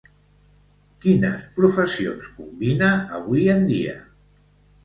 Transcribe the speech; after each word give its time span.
Quines 1.03 1.43
professions 1.59 2.31
combina 2.39 2.91
avui 3.21 3.47
en 3.57 3.63
dia? 3.73 3.95